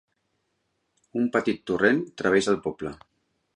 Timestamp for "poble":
2.67-2.97